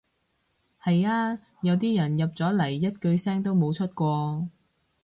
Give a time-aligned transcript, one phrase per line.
[0.81, 4.49] 係呀，有啲人入咗嚟一句聲都冇出過